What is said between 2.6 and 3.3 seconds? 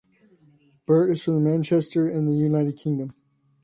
Kingdom.